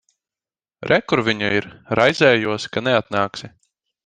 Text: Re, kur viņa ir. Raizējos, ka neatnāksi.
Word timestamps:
Re, 0.91 0.97
kur 1.13 1.21
viņa 1.27 1.51
ir. 1.59 1.67
Raizējos, 2.01 2.67
ka 2.75 2.85
neatnāksi. 2.89 3.53